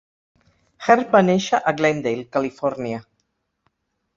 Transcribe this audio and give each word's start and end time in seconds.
Hearn 0.85 1.03
va 1.11 1.21
néixer 1.27 1.59
a 1.59 1.73
Glendale, 1.81 2.25
Califòrnia. 2.39 3.03